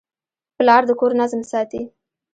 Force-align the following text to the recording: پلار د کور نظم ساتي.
پلار 0.57 0.81
د 0.87 0.91
کور 0.99 1.11
نظم 1.19 1.41
ساتي. 1.51 1.81